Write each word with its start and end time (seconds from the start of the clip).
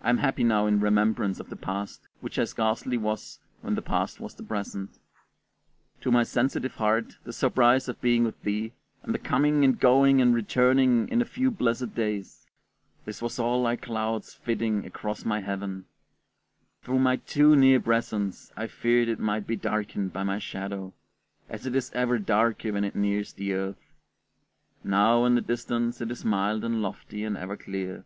I 0.00 0.10
am 0.10 0.18
happy 0.18 0.42
now 0.42 0.66
in 0.66 0.80
remembrance 0.80 1.38
of 1.38 1.48
the 1.48 1.54
past, 1.54 2.08
which 2.20 2.36
I 2.36 2.46
scarcely 2.46 2.98
was 2.98 3.38
when 3.60 3.76
that 3.76 3.82
past 3.82 4.18
was 4.18 4.34
the 4.34 4.42
present. 4.42 4.98
To 6.00 6.10
my 6.10 6.24
sensitive 6.24 6.74
heart 6.74 7.18
the 7.22 7.32
surprise 7.32 7.86
of 7.86 8.00
being 8.00 8.24
with 8.24 8.42
thee, 8.42 8.72
the 9.04 9.20
coming 9.20 9.62
and 9.64 9.78
going 9.78 10.20
and 10.20 10.34
returning 10.34 11.08
in 11.10 11.22
a 11.22 11.24
few 11.24 11.48
blessed 11.52 11.94
days 11.94 12.44
this 13.04 13.22
was 13.22 13.38
all 13.38 13.62
like 13.62 13.82
clouds 13.82 14.34
flitting 14.34 14.84
across 14.84 15.24
my 15.24 15.38
heaven; 15.40 15.84
through 16.82 16.98
my 16.98 17.14
too 17.18 17.54
near 17.54 17.78
presence 17.78 18.52
I 18.56 18.66
feared 18.66 19.06
it 19.08 19.20
might 19.20 19.46
be 19.46 19.54
darkened 19.54 20.12
by 20.12 20.24
my 20.24 20.40
shadow, 20.40 20.92
as 21.48 21.66
it 21.66 21.76
is 21.76 21.92
ever 21.92 22.18
darker 22.18 22.72
when 22.72 22.82
it 22.82 22.96
nears 22.96 23.32
the 23.32 23.52
earth; 23.52 23.94
now, 24.82 25.24
in 25.24 25.36
the 25.36 25.40
distance, 25.40 26.00
it 26.00 26.10
is 26.10 26.24
mild 26.24 26.64
and 26.64 26.82
lofty 26.82 27.22
and 27.22 27.36
ever 27.36 27.56
clear. 27.56 28.04